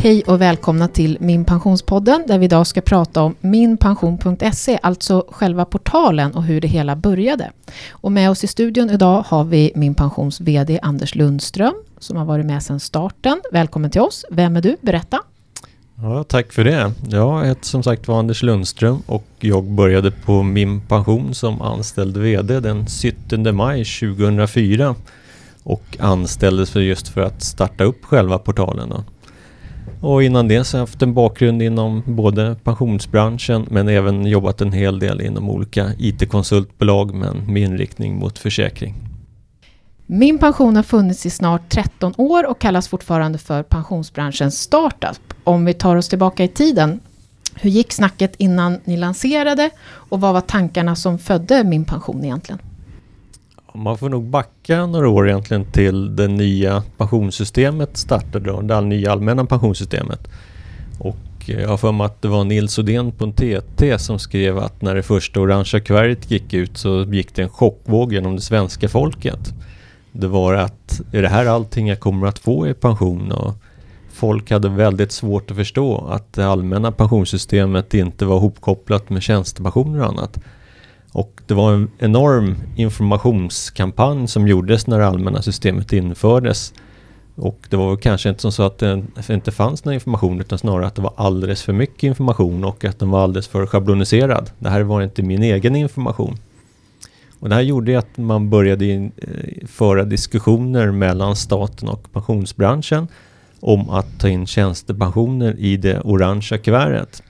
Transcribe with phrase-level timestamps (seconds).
[0.00, 5.64] Hej och välkomna till Min Pensionspodden där vi idag ska prata om minpension.se, alltså själva
[5.64, 7.50] portalen och hur det hela började.
[7.90, 12.24] Och med oss i studion idag har vi Min Pensions VD Anders Lundström som har
[12.24, 13.40] varit med sedan starten.
[13.52, 14.24] Välkommen till oss.
[14.30, 14.76] Vem är du?
[14.80, 15.20] Berätta.
[16.02, 16.92] Ja, tack för det.
[17.08, 22.16] Jag heter som sagt var Anders Lundström och jag började på Min Pension som anställd
[22.16, 24.94] VD den 17 maj 2004
[25.62, 28.88] och anställdes för just för att starta upp själva portalen.
[28.88, 29.04] Då.
[30.00, 34.60] Och innan det så har jag haft en bakgrund inom både pensionsbranschen men även jobbat
[34.60, 38.94] en hel del inom olika IT-konsultbolag men med inriktning mot försäkring.
[40.06, 45.34] Min pension har funnits i snart 13 år och kallas fortfarande för pensionsbranschens startup.
[45.44, 47.00] Om vi tar oss tillbaka i tiden,
[47.54, 52.58] hur gick snacket innan ni lanserade och vad var tankarna som födde Min pension egentligen?
[53.74, 59.12] Man får nog backa några år egentligen till det nya pensionssystemet startade då, det nya
[59.12, 60.28] allmänna pensionssystemet.
[60.98, 61.16] Och
[61.46, 64.82] jag har för mig att det var Nils Odén på en TT som skrev att
[64.82, 68.88] när det första orangea kuvertet gick ut så gick det en chockvåg genom det svenska
[68.88, 69.54] folket.
[70.12, 73.32] Det var att, är det här allting jag kommer att få i pension?
[73.32, 73.54] Och
[74.12, 80.00] folk hade väldigt svårt att förstå att det allmänna pensionssystemet inte var hopkopplat med tjänstepensioner
[80.00, 80.38] och annat.
[81.18, 86.74] Och det var en enorm informationskampanj som gjordes när det allmänna systemet infördes.
[87.34, 90.86] Och det var kanske inte som så att det inte fanns någon information utan snarare
[90.86, 94.50] att det var alldeles för mycket information och att den var alldeles för schabloniserad.
[94.58, 96.36] Det här var inte min egen information.
[97.40, 99.12] Och det här gjorde att man började in,
[99.66, 103.08] föra diskussioner mellan staten och pensionsbranschen
[103.60, 107.22] om att ta in tjänstepensioner i det orangea kuvertet.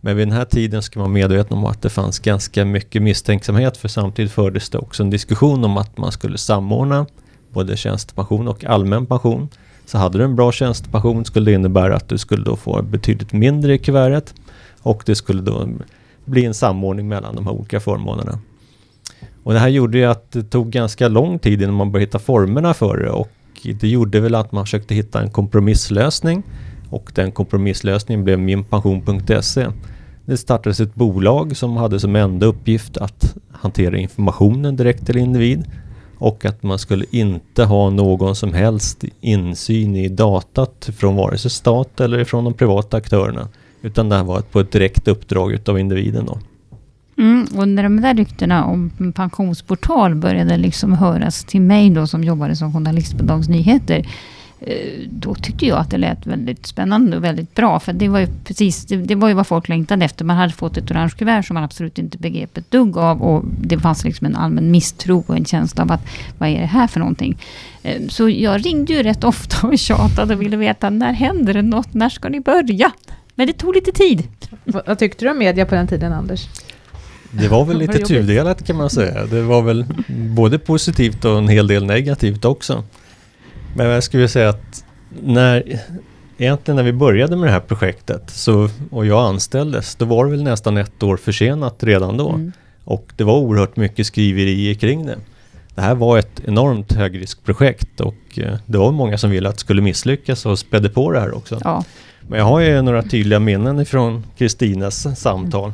[0.00, 3.02] Men vid den här tiden ska man vara medveten om att det fanns ganska mycket
[3.02, 7.06] misstänksamhet för samtidigt fördes det också en diskussion om att man skulle samordna
[7.52, 9.48] både tjänstepension och allmän pension.
[9.86, 13.32] Så hade du en bra tjänstepension skulle det innebära att du skulle då få betydligt
[13.32, 14.34] mindre i kuvertet
[14.82, 15.68] och det skulle då
[16.24, 18.38] bli en samordning mellan de här olika förmånerna.
[19.42, 22.18] Och det här gjorde ju att det tog ganska lång tid innan man började hitta
[22.18, 23.30] formerna för det och
[23.80, 26.42] det gjorde väl att man försökte hitta en kompromisslösning
[26.90, 29.66] och den kompromisslösningen blev minpension.se.
[30.24, 35.64] Det startades ett bolag som hade som enda uppgift att hantera informationen direkt till individ
[36.18, 41.50] och att man skulle inte ha någon som helst insyn i datat från vare sig
[41.50, 43.48] stat eller från de privata aktörerna.
[43.82, 46.26] Utan det här var på ett direkt uppdrag utav individen.
[46.26, 46.38] Då.
[47.18, 52.24] Mm, och när de där ryktena om pensionsportal började liksom höras till mig då som
[52.24, 54.06] jobbade som journalist på Dagens Nyheter.
[54.60, 57.80] Eh, då tyckte jag att det lät väldigt spännande och väldigt bra.
[57.80, 60.24] För det var ju precis, det, det var ju vad folk längtade efter.
[60.24, 63.22] Man hade fått ett orange kuvert som man absolut inte begrep ett dugg av.
[63.22, 66.06] Och det fanns liksom en allmän misstro och en känsla av att
[66.38, 67.38] vad är det här för någonting?
[67.82, 71.62] Eh, så jag ringde ju rätt ofta och tjatade och ville veta när händer det
[71.62, 71.94] något?
[71.94, 72.92] När ska ni börja?
[73.34, 74.22] Men det tog lite tid.
[74.64, 76.48] Vad tyckte du om media på den tiden, Anders?
[77.30, 79.26] Det var väl lite tudelat kan man säga.
[79.26, 82.84] Det var väl både positivt och en hel del negativt också.
[83.76, 84.84] Men jag skulle säga att
[85.22, 85.80] när,
[86.38, 90.30] egentligen när vi började med det här projektet så, och jag anställdes, då var det
[90.30, 92.28] väl nästan ett år försenat redan då.
[92.28, 92.52] Mm.
[92.84, 95.16] Och det var oerhört mycket skriverier kring det.
[95.74, 99.60] Det här var ett enormt högriskprojekt och eh, det var många som ville att det
[99.60, 101.60] skulle misslyckas och spädde på det här också.
[101.64, 101.84] Ja.
[102.28, 105.72] Men jag har ju några tydliga minnen ifrån Kristinas samtal.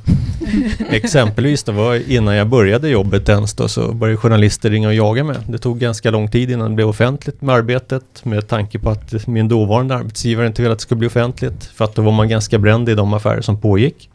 [0.91, 5.25] Exempelvis det var innan jag började jobbet ens då så började journalister ringa och jaga
[5.25, 5.37] mig.
[5.49, 9.27] Det tog ganska lång tid innan det blev offentligt med arbetet med tanke på att
[9.27, 12.29] min dåvarande arbetsgivare inte ville att det skulle bli offentligt för att då var man
[12.29, 14.09] ganska bränd i de affärer som pågick.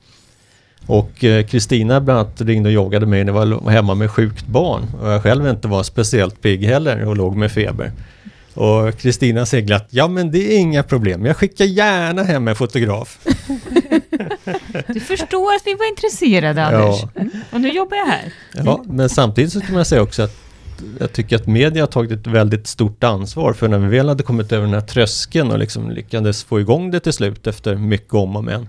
[0.85, 4.11] Och eh, Kristina eh, bland annat ringde och jagade mig när jag var hemma med
[4.11, 7.91] sjukt barn och jag själv inte var speciellt pigg heller och låg med feber.
[8.57, 12.55] Och Kristina säger glatt, ja men det är inga problem, jag skickar gärna hem en
[12.55, 13.19] fotograf.
[14.87, 17.01] Du förstår att vi var intresserade Anders.
[17.01, 17.21] Ja.
[17.21, 17.31] Mm.
[17.51, 18.33] Och nu jobbar jag här.
[18.53, 20.35] Ja, men samtidigt så kan man säga också att
[20.99, 24.23] jag tycker att media har tagit ett väldigt stort ansvar för när vi väl hade
[24.23, 28.13] kommit över den här tröskeln och liksom lyckades få igång det till slut efter mycket
[28.13, 28.67] om och men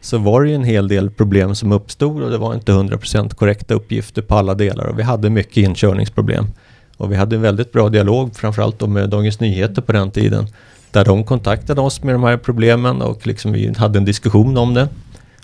[0.00, 3.34] så var det ju en hel del problem som uppstod och det var inte 100%
[3.34, 6.46] korrekta uppgifter på alla delar och vi hade mycket inkörningsproblem.
[6.96, 10.46] Och vi hade en väldigt bra dialog, framförallt med Dagens Nyheter på den tiden.
[10.90, 14.74] Där de kontaktade oss med de här problemen och liksom vi hade en diskussion om
[14.74, 14.88] det.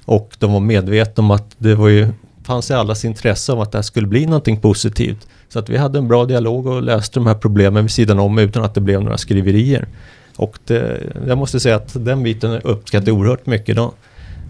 [0.05, 2.09] Och de var medvetna om att det var ju,
[2.43, 5.27] fanns i allas intresse om att det här skulle bli någonting positivt.
[5.49, 8.39] Så att vi hade en bra dialog och löste de här problemen vid sidan om
[8.39, 9.89] utan att det blev några skriverier.
[10.37, 13.93] Och det, jag måste säga att den biten uppskattar jag oerhört mycket då.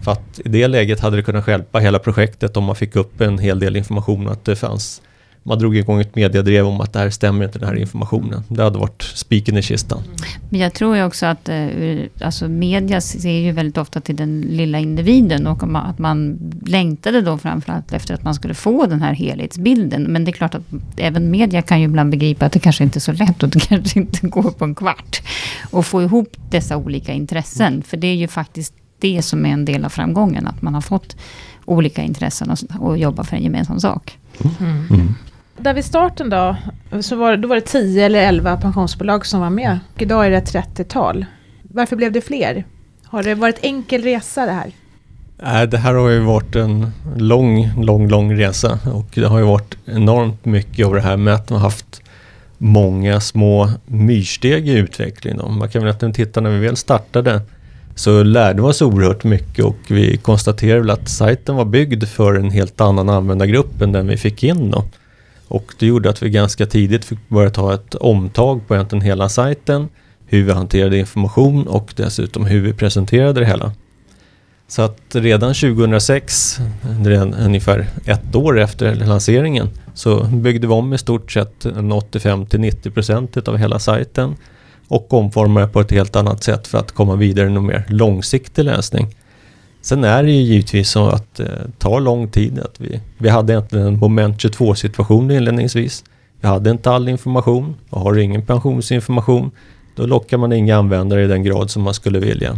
[0.02, 3.20] För att i det läget hade det kunnat hjälpa hela projektet om man fick upp
[3.20, 5.02] en hel del information att det fanns
[5.43, 8.43] man drog igång ett mediadrev om att det här stämmer inte den här informationen.
[8.49, 10.03] Det hade varit spiken i kistan.
[10.49, 11.59] Men jag tror ju också att eh,
[12.21, 17.39] alltså media ser ju väldigt ofta till den lilla individen och att man längtade då
[17.39, 20.03] framförallt efter att man skulle få den här helhetsbilden.
[20.03, 20.63] Men det är klart att
[20.97, 23.61] även media kan ju ibland begripa att det kanske inte är så lätt och det
[23.69, 25.23] kanske inte går på en kvart.
[25.71, 27.83] Och få ihop dessa olika intressen.
[27.83, 30.47] För det är ju faktiskt det som är en del av framgången.
[30.47, 31.17] Att man har fått
[31.65, 34.19] olika intressen och, och jobba för en gemensam sak.
[34.61, 34.87] Mm.
[34.91, 35.15] Mm.
[35.62, 36.57] Där vid starten då,
[37.01, 39.79] så var, då var det 10 eller 11 pensionsbolag som var med.
[39.95, 41.27] Och idag är det 30-tal.
[41.62, 42.65] Varför blev det fler?
[43.05, 44.73] Har det varit enkel resa det här?
[45.43, 49.45] Nej, det här har ju varit en lång, lång, lång resa och det har ju
[49.45, 52.03] varit enormt mycket av det här med att man haft
[52.59, 55.59] många små myrsteg i utvecklingen.
[55.59, 57.41] Man kan väl att titta när vi väl startade
[57.95, 62.35] så lärde vi oss oerhört mycket och vi konstaterade väl att sajten var byggd för
[62.35, 64.71] en helt annan användargrupp än den vi fick in.
[64.71, 64.85] Då.
[65.50, 69.29] Och det gjorde att vi ganska tidigt fick börja ta ett omtag på egentligen hela
[69.29, 69.88] sajten,
[70.26, 73.73] hur vi hanterade information och dessutom hur vi presenterade det hela.
[74.69, 76.58] Så att redan 2006,
[77.05, 83.56] redan ungefär ett år efter lanseringen, så byggde vi om i stort sett 85-90% av
[83.56, 84.37] hela sajten
[84.88, 88.64] och omformade på ett helt annat sätt för att komma vidare i en mer långsiktig
[88.64, 89.14] läsning.
[89.82, 92.59] Sen är det ju givetvis så att det eh, tar lång tid.
[92.59, 96.05] Att vi, vi hade egentligen en moment 22 situation inledningsvis.
[96.41, 99.50] Vi hade inte all information och har ingen pensionsinformation
[99.97, 102.56] då lockar man inga användare i den grad som man skulle vilja.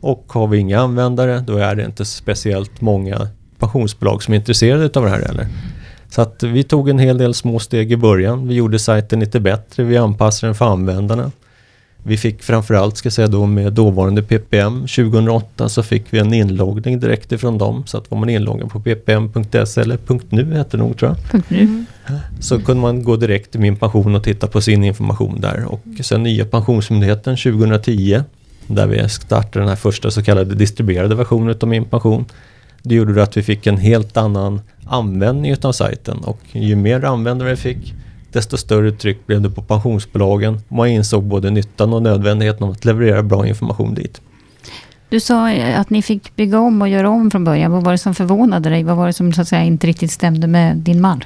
[0.00, 5.00] Och har vi inga användare då är det inte speciellt många pensionsbolag som är intresserade
[5.00, 5.46] av det här heller.
[6.08, 8.48] Så att vi tog en hel del små steg i början.
[8.48, 11.30] Vi gjorde sajten lite bättre, vi anpassade den för användarna.
[12.04, 16.34] Vi fick framförallt, ska jag säga då med dåvarande PPM 2008 så fick vi en
[16.34, 17.82] inloggning direkt ifrån dem.
[17.86, 21.42] Så att var man inloggad på ppm.se eller .nu hette det nog tror jag.
[21.58, 21.86] Mm.
[22.40, 25.64] Så kunde man gå direkt till Min Pension och titta på sin information där.
[25.64, 28.22] Och sen nya Pensionsmyndigheten 2010
[28.66, 32.24] där vi startade den här första så kallade distribuerade versionen av Min Pension.
[32.82, 37.50] Det gjorde att vi fick en helt annan användning av sajten och ju mer användare
[37.50, 37.94] vi fick
[38.32, 40.60] desto större tryck blev det på pensionsbolagen.
[40.68, 44.20] Man insåg både nyttan och nödvändigheten av att leverera bra information dit.
[45.08, 47.72] Du sa att ni fick bygga om och göra om från början.
[47.72, 48.84] Vad var det som förvånade dig?
[48.84, 51.24] Vad var det som så att säga, inte riktigt stämde med din man?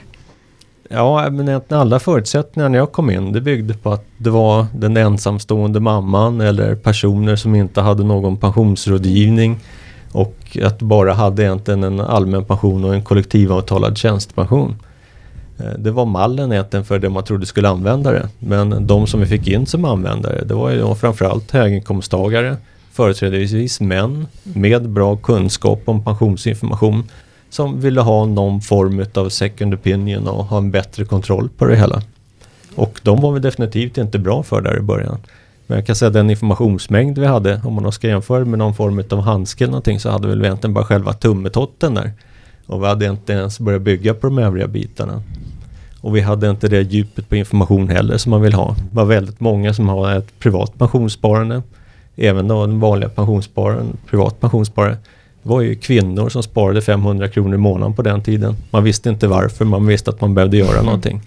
[0.88, 4.96] Ja, men alla förutsättningar när jag kom in, det byggde på att det var den
[4.96, 9.58] ensamstående mamman eller personer som inte hade någon pensionsrådgivning
[10.12, 14.76] och att bara hade egentligen en allmän pension och en kollektivavtalad tjänstepension.
[15.58, 18.28] Eh, det var mallen egentligen för det man trodde skulle använda det.
[18.38, 22.56] Men de som vi fick in som användare, det var ju framförallt höginkomsttagare,
[22.92, 27.04] företrädesvis män med bra kunskap om pensionsinformation
[27.50, 31.76] som ville ha någon form av second opinion och ha en bättre kontroll på det
[31.76, 32.02] hela.
[32.74, 35.18] Och de var vi definitivt inte bra för där i början.
[35.66, 38.74] Men jag kan säga att den informationsmängd vi hade, om man ska jämföra med någon
[38.74, 42.12] form av handske eller någonting, så hade vi egentligen bara själva tummetotten där.
[42.66, 45.22] Och vi hade inte ens börjat bygga på de övriga bitarna.
[46.00, 48.76] Och vi hade inte det djupet på information heller som man vill ha.
[48.90, 51.62] Det var väldigt många som har ett privat pensionssparande.
[52.16, 54.96] Även då den vanliga pensionsspararen, privat pensionssparare.
[55.42, 58.56] Det var ju kvinnor som sparade 500 kronor i månaden på den tiden.
[58.70, 61.23] Man visste inte varför, man visste att man behövde göra någonting.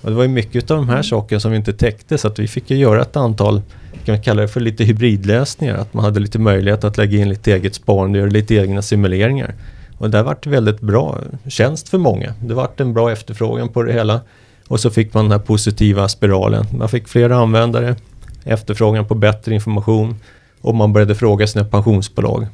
[0.00, 2.38] Och det var ju mycket av de här sakerna som vi inte täckte så att
[2.38, 3.62] vi fick ju göra ett antal,
[4.04, 5.74] kan vi kalla det för lite hybridlösningar.
[5.74, 8.82] Att man hade lite möjlighet att lägga in lite eget sparande och göra lite egna
[8.82, 9.54] simuleringar.
[10.02, 11.18] Och det vart väldigt bra
[11.48, 12.34] tjänst för många.
[12.40, 14.20] Det vart en bra efterfrågan på det hela.
[14.68, 16.64] Och så fick man den här positiva spiralen.
[16.78, 17.96] Man fick fler användare,
[18.44, 20.16] efterfrågan på bättre information
[20.60, 22.46] och man började fråga sina pensionsbolag.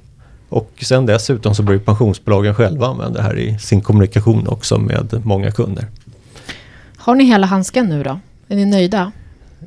[0.48, 5.20] Och sen dessutom så började pensionsbolagen själva använda det här i sin kommunikation också med
[5.24, 5.86] många kunder.
[6.96, 8.20] Har ni hela handsken nu då?
[8.48, 9.12] Är ni nöjda?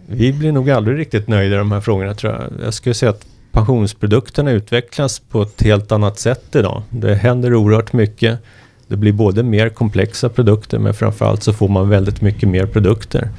[0.07, 2.65] Vi blir nog aldrig riktigt nöjda i de här frågorna tror jag.
[2.65, 6.83] Jag skulle säga att pensionsprodukterna utvecklas på ett helt annat sätt idag.
[6.89, 8.39] Det händer oerhört mycket.
[8.87, 13.29] Det blir både mer komplexa produkter men framförallt så får man väldigt mycket mer produkter.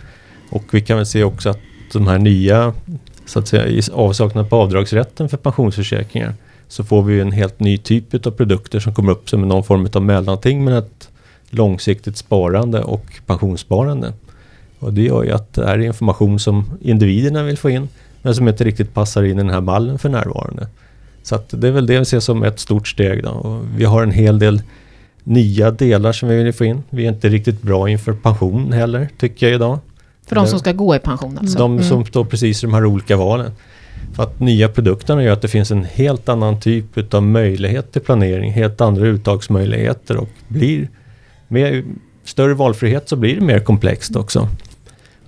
[0.50, 1.58] Och vi kan väl se också att
[1.92, 2.74] de här nya,
[3.26, 6.34] så att säga i avsaknad på avdragsrätten för pensionsförsäkringar,
[6.68, 9.88] så får vi en helt ny typ av produkter som kommer upp som någon form
[9.92, 11.08] av mellanting med ett
[11.50, 14.12] långsiktigt sparande och pensionssparande.
[14.78, 17.88] Och det gör ju att det här är information som individerna vill få in
[18.22, 20.68] men som inte riktigt passar in i den här mallen för närvarande.
[21.22, 23.22] Så det är väl det vi ser som ett stort steg.
[23.22, 23.30] Då.
[23.30, 24.62] Och vi har en hel del
[25.24, 26.82] nya delar som vi vill få in.
[26.90, 29.78] Vi är inte riktigt bra inför pension heller, tycker jag idag.
[30.26, 31.58] För de som ska gå i pension alltså?
[31.58, 31.84] De mm.
[31.84, 33.52] som står precis i de här olika valen.
[34.12, 38.00] För att nya produkterna gör att det finns en helt annan typ av möjlighet till
[38.02, 40.88] planering, helt andra uttagsmöjligheter och blir
[41.48, 41.84] med
[42.24, 44.48] större valfrihet så blir det mer komplext också.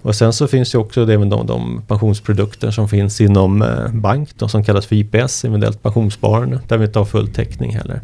[0.05, 4.29] Och sen så finns ju också även de, de pensionsprodukter som finns inom eh, bank
[4.39, 8.01] då, som kallas för IPS, individuellt pensionssparande, där vi inte har full täckning heller.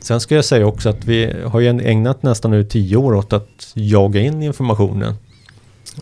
[0.00, 3.32] Sen ska jag säga också att vi har ju ägnat nästan nu tio år åt
[3.32, 5.14] att jaga in informationen.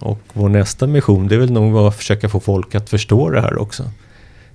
[0.00, 3.40] Och vår nästa mission det är väl nog att försöka få folk att förstå det
[3.40, 3.82] här också.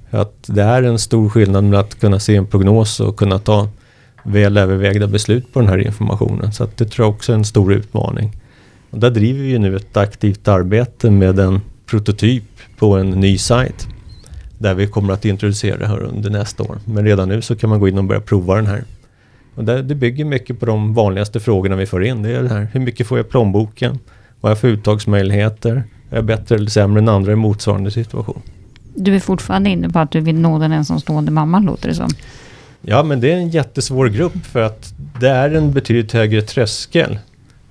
[0.10, 3.70] Att det är en stor skillnad med att kunna se en prognos och kunna ta
[4.24, 6.54] väl övervägda beslut på den här informationen.
[6.54, 8.32] Så att det tror jag också är en stor utmaning.
[8.90, 12.44] Och där driver vi nu ett aktivt arbete med en prototyp
[12.78, 13.88] på en ny sajt.
[14.58, 16.78] Där vi kommer att introducera det här under nästa år.
[16.86, 18.84] Men redan nu så kan man gå in och börja prova den här.
[19.56, 22.24] Och det, det bygger mycket på de vanligaste frågorna vi får in.
[22.24, 24.00] Det är det här, hur mycket får jag i plånboken?
[24.42, 25.84] Vad har jag för uttagsmöjligheter?
[26.10, 28.42] Är jag bättre eller sämre än andra i motsvarande situation?
[28.96, 32.10] Du är fortfarande inne på att du vill nå den ensamstående mamman, låter det som.
[32.82, 37.20] Ja, men det är en jättesvår grupp för att det är en betydligt högre tröskel.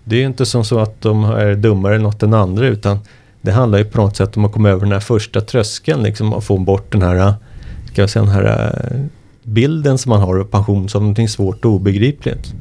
[0.09, 2.99] Det är inte som så att de är dummare än något än andra utan
[3.43, 6.33] det handlar ju på något sätt om att komma över den här första tröskeln liksom
[6.33, 7.35] och få bort den här,
[7.93, 9.01] ska jag säga, den här eh,
[9.43, 12.55] bilden som man har av pension som någonting svårt och obegripligt.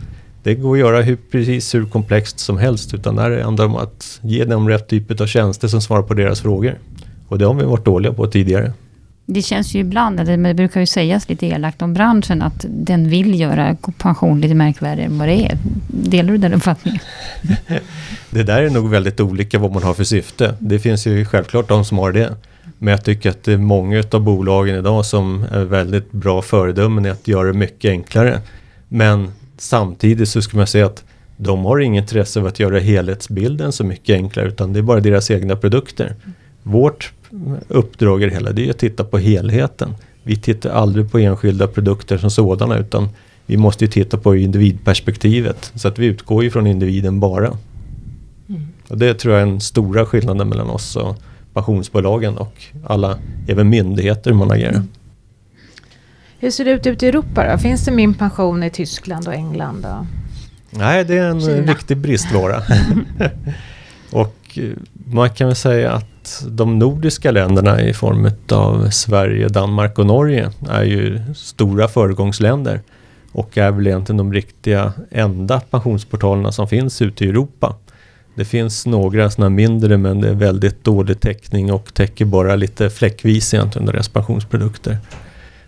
[0.44, 4.20] Det går att göra hur, precis hur komplext som helst utan det handlar om att
[4.22, 6.80] ge dem rätt typ av tjänster som svarar på deras frågor.
[7.28, 8.74] Och det har vi varit dåliga på tidigare.
[9.26, 13.10] Det känns ju ibland, eller det brukar ju sägas lite elakt om branschen, att den
[13.10, 15.58] vill göra pension lite märkvärdigare än vad det är.
[15.88, 17.02] Delar du den uppfattningen?
[18.30, 20.56] det där är nog väldigt olika vad man har för syfte.
[20.60, 22.36] Det finns ju självklart de som har det.
[22.78, 27.06] Men jag tycker att det är många av bolagen idag som är väldigt bra föredömen
[27.06, 28.42] i att göra det mycket enklare.
[28.88, 31.04] Men samtidigt så ska man säga att
[31.38, 35.00] de har inget intresse av att göra helhetsbilden så mycket enklare utan det är bara
[35.00, 36.16] deras egna produkter.
[36.68, 37.14] Vårt
[37.68, 39.96] uppdrag i det hela det är att titta på helheten.
[40.24, 43.10] Vi tittar aldrig på enskilda produkter som sådana utan
[43.46, 45.72] vi måste titta på individperspektivet.
[45.76, 47.48] Så att vi utgår ju från individen bara.
[48.50, 48.68] Mm.
[48.88, 51.18] Och det tror jag är den stora skillnaden mellan oss och
[51.54, 53.18] pensionsbolagen och alla,
[53.48, 54.74] även myndigheter man agerar.
[54.74, 54.88] Mm.
[56.40, 57.58] Hur ser det ut ute i Europa då?
[57.58, 59.86] Finns det Min pension i Tyskland och England?
[59.86, 60.06] Och
[60.70, 61.74] Nej, det är en Kina.
[61.74, 62.62] riktig bristvara.
[64.12, 64.70] och eh,
[65.06, 66.15] man kan väl säga att
[66.48, 72.82] de nordiska länderna i form av Sverige, Danmark och Norge är ju stora föregångsländer
[73.32, 77.76] och är väl egentligen de riktiga enda pensionsportalerna som finns ute i Europa.
[78.36, 82.90] Det finns några sådana mindre men det är väldigt dålig täckning och täcker bara lite
[82.90, 84.98] fläckvis egentligen deras pensionsprodukter.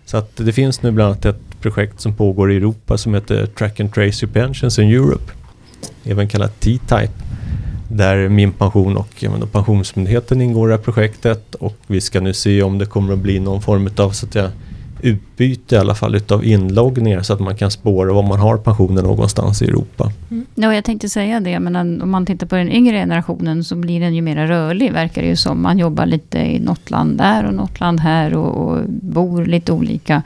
[0.04, 3.46] Så att det finns nu bland annat ett projekt som pågår i Europa som heter
[3.46, 5.32] Track and Trace Your Pensions in Europe.
[6.04, 7.12] Även kallat T-Type.
[7.88, 12.34] Där Min Pension och menar, Pensionsmyndigheten ingår i det här projektet och vi ska nu
[12.34, 14.50] se om det kommer att bli någon form av så att jag,
[15.00, 19.02] utbyte i alla fall utav inloggningar så att man kan spåra var man har pensioner
[19.02, 20.12] någonstans i Europa.
[20.30, 20.46] Mm.
[20.54, 24.00] Ja, jag tänkte säga det, men om man tittar på den yngre generationen så blir
[24.00, 25.62] den ju mer rörlig, verkar det ju som.
[25.62, 29.72] Man jobbar lite i något land där och något land här och, och bor lite
[29.72, 30.22] olika.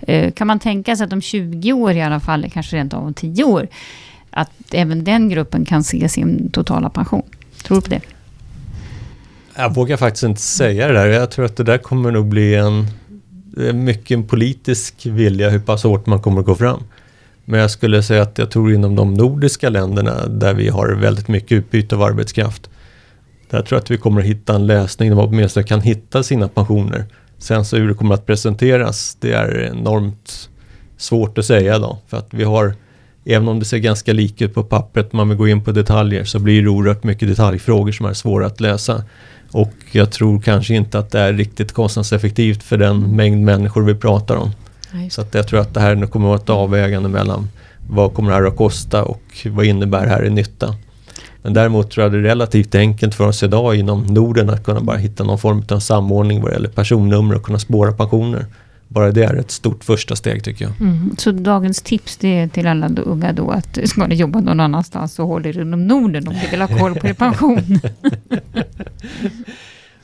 [0.00, 3.06] Eh, kan man tänka sig att om 20 år i alla fall, kanske rent av
[3.06, 3.68] om 10 år,
[4.34, 7.22] att även den gruppen kan se sin totala pension?
[7.62, 8.00] Tror du på det?
[9.56, 11.06] Jag vågar faktiskt inte säga det där.
[11.06, 12.86] Jag tror att det där kommer nog bli en
[13.56, 16.82] det är mycket en politisk vilja hur pass hårt man kommer att gå fram.
[17.44, 21.28] Men jag skulle säga att jag tror inom de nordiska länderna där vi har väldigt
[21.28, 22.70] mycket utbyte av arbetskraft.
[23.50, 26.22] Där tror jag att vi kommer att hitta en lösning där man åtminstone kan hitta
[26.22, 27.04] sina pensioner.
[27.38, 30.50] Sen så hur det kommer att presenteras, det är enormt
[30.96, 31.98] svårt att säga då.
[32.06, 32.74] För att vi har,
[33.24, 36.24] även om det ser ganska lika ut på pappret, man vill gå in på detaljer,
[36.24, 39.04] så blir det oerhört mycket detaljfrågor som är svåra att lösa.
[39.50, 43.94] Och jag tror kanske inte att det är riktigt kostnadseffektivt för den mängd människor vi
[43.94, 44.50] pratar om.
[44.92, 45.10] Nej.
[45.10, 47.48] Så att jag tror att det här kommer att vara ett avvägande mellan
[47.88, 50.74] vad kommer det här att kosta och vad innebär det här i nytta.
[51.42, 54.80] Men däremot tror jag det är relativt enkelt för oss idag inom Norden att kunna
[54.80, 58.46] bara hitta någon form av samordning vad det gäller personnummer och kunna spåra pensioner.
[58.88, 60.74] Bara det är ett stort första steg tycker jag.
[60.80, 61.14] Mm.
[61.18, 65.14] Så dagens tips det är till alla unga då att ska ni jobba någon annanstans
[65.14, 67.80] så håll er inom Norden om ni vill ha koll på er pension.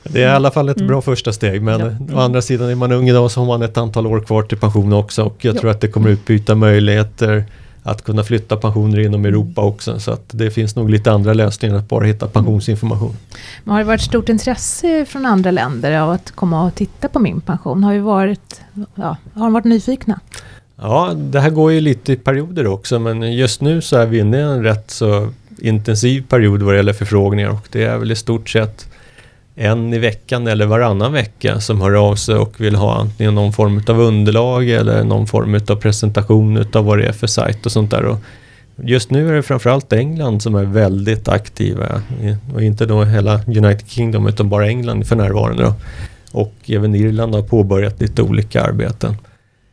[0.03, 0.87] Det är i alla fall ett mm.
[0.87, 2.15] bra första steg men ja.
[2.15, 4.57] å andra sidan är man ung idag så har man ett antal år kvar till
[4.57, 5.59] pension också och jag ja.
[5.59, 7.45] tror att det kommer utbyta möjligheter
[7.83, 9.99] att kunna flytta pensioner inom Europa också.
[9.99, 13.17] Så att det finns nog lite andra lösningar att bara hitta pensionsinformation.
[13.63, 17.19] Men har det varit stort intresse från andra länder av att komma och titta på
[17.19, 17.83] min pension?
[17.83, 18.61] Har, vi varit,
[18.95, 20.19] ja, har de varit nyfikna?
[20.75, 24.19] Ja, det här går ju lite i perioder också men just nu så är vi
[24.19, 28.11] inne i en rätt så intensiv period vad det gäller förfrågningar och det är väl
[28.11, 28.87] i stort sett
[29.55, 33.53] en i veckan eller varannan vecka som hör av sig och vill ha antingen någon
[33.53, 37.71] form av underlag eller någon form av presentation utav vad det är för sajt och
[37.71, 38.05] sånt där.
[38.05, 38.17] Och
[38.83, 42.01] Just nu är det framförallt England som är väldigt aktiva.
[42.53, 45.63] Och inte då hela United Kingdom utan bara England för närvarande.
[45.63, 45.73] Då.
[46.31, 49.15] Och även Irland har påbörjat lite olika arbeten.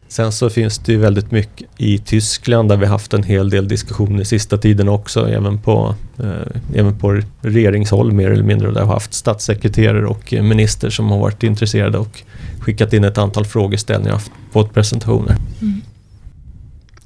[0.08, 3.68] Sen så finns det ju väldigt mycket i Tyskland där vi haft en hel del
[3.68, 8.68] diskussioner sista tiden också, även på, eh, även på regeringshåll mer eller mindre.
[8.68, 12.22] Där vi har haft statssekreterare och eh, minister som har varit intresserade och
[12.60, 15.36] skickat in ett antal frågeställningar och fått presentationer.
[15.60, 15.80] Mm.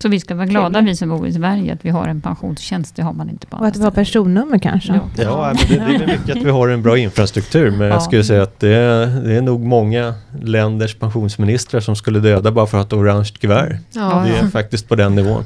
[0.03, 2.97] Så vi ska vara glada vi som bor i Sverige att vi har en pensionstjänst.
[2.97, 4.93] Det har man inte på Och att vi har personnummer kanske.
[4.93, 7.71] Ja, ja men det, det är mycket att vi har en bra infrastruktur.
[7.71, 7.87] Men ja.
[7.87, 12.51] jag skulle säga att det är, det är nog många länders pensionsministrar som skulle döda
[12.51, 13.79] bara för att ha orange kuvert.
[13.91, 14.25] Ja.
[14.27, 15.45] Det är faktiskt på den nivån.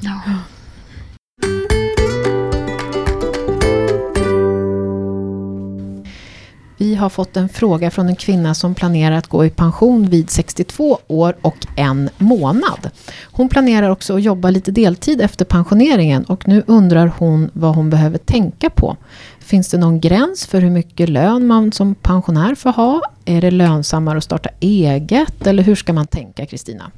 [6.97, 10.99] Har fått en fråga från en kvinna som planerar att gå i pension vid 62
[11.07, 12.91] år och en månad.
[13.25, 17.91] Hon planerar också att jobba lite deltid efter pensioneringen och nu undrar hon vad hon
[17.91, 18.97] behöver tänka på.
[19.39, 23.01] Finns det någon gräns för hur mycket lön man som pensionär får ha?
[23.25, 26.91] Är det lönsammare att starta eget eller hur ska man tänka Kristina?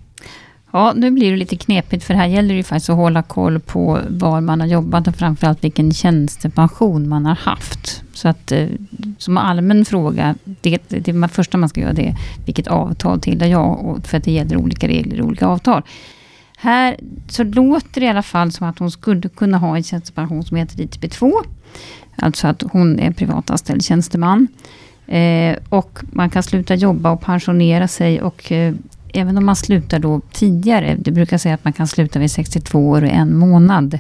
[0.71, 3.61] Ja, nu blir det lite knepigt för här gäller det ju faktiskt att hålla koll
[3.61, 8.03] på var man har jobbat och framförallt vilken tjänstepension man har haft.
[8.13, 8.69] Så att eh,
[9.19, 13.49] som allmän fråga, det, det, det första man ska göra det är vilket avtal tillhör
[13.49, 14.01] jag?
[14.05, 15.83] För att det gäller olika regler i olika avtal.
[16.57, 16.97] Här
[17.29, 20.57] så låter det i alla fall som att hon skulle kunna ha en tjänstepension som
[20.57, 21.33] heter ITP2.
[22.17, 24.49] Alltså att hon är privatanställd tjänsteman.
[25.07, 28.75] Eh, och man kan sluta jobba och pensionera sig och eh,
[29.15, 32.89] även om man slutar då tidigare, det brukar säga att man kan sluta vid 62
[32.89, 33.99] år och en månad,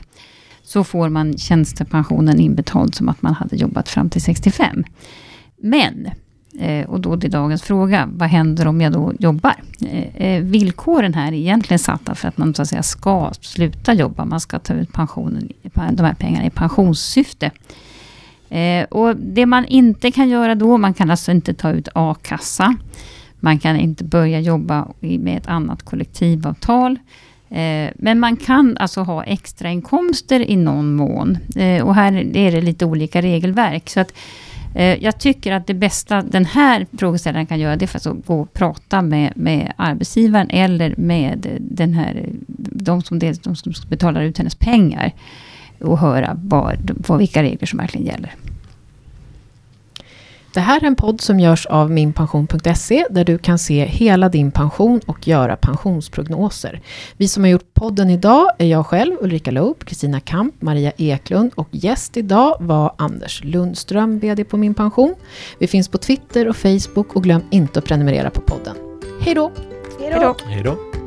[0.62, 4.84] så får man tjänstepensionen inbetald som att man hade jobbat fram till 65.
[5.56, 6.10] Men,
[6.58, 9.54] eh, och då är dagens fråga, vad händer om jag då jobbar?
[9.80, 13.94] Eh, eh, villkoren här är egentligen satta för att man så att säga ska sluta
[13.94, 14.24] jobba.
[14.24, 15.48] Man ska ta ut pensionen,
[15.92, 17.50] de här pengarna i pensionssyfte.
[18.90, 22.76] Och det man inte kan göra då, man kan alltså inte ta ut a-kassa.
[23.40, 26.98] Man kan inte börja jobba med ett annat kollektivavtal.
[27.50, 31.38] Eh, men man kan alltså ha extrainkomster i någon mån.
[31.56, 33.88] Eh, och här är det lite olika regelverk.
[33.88, 34.12] Så att,
[34.74, 38.40] eh, jag tycker att det bästa den här frågeställaren kan göra, det är att gå
[38.40, 42.28] och prata med, med arbetsgivaren eller med den här,
[42.72, 45.12] de som, de som betalar ut hennes pengar.
[45.80, 48.34] Och höra vad, vad, vilka regler som verkligen gäller.
[50.52, 54.50] Det här är en podd som görs av minpension.se där du kan se hela din
[54.50, 56.80] pension och göra pensionsprognoser.
[57.16, 61.52] Vi som har gjort podden idag är jag själv, Ulrika Loop, Kristina Kamp, Maria Eklund
[61.54, 65.14] och gäst idag var Anders Lundström, VD på Min Pension.
[65.58, 68.76] Vi finns på Twitter och Facebook och glöm inte att prenumerera på podden.
[69.20, 69.52] Hej då!
[70.00, 70.36] Hej då!
[70.46, 70.97] Hej då!